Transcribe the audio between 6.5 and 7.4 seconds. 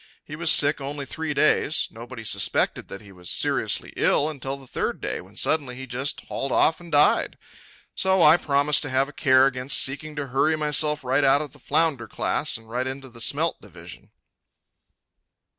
off and died.